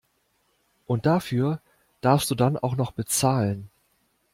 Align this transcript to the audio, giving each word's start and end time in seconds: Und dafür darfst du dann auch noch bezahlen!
Und 0.87 1.05
dafür 1.05 1.61
darfst 2.01 2.31
du 2.31 2.33
dann 2.33 2.57
auch 2.57 2.75
noch 2.75 2.91
bezahlen! 2.91 3.69